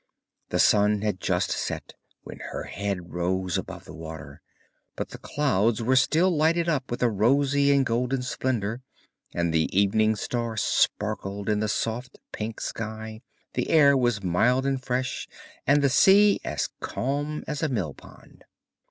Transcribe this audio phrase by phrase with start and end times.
[0.49, 1.93] The sun had just set
[2.23, 4.41] when her head rose above the water,
[4.95, 8.81] but the clouds were still lighted up with a rosy and golden splendour,
[9.31, 13.21] and the evening star sparkled in the soft pink sky,
[13.53, 15.29] the air was mild and fresh,
[15.67, 18.43] and the sea as calm as a millpond.